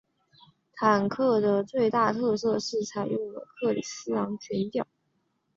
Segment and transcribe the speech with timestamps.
[0.73, 4.87] 这款坦克的最大特色是采用了克里斯蒂悬吊。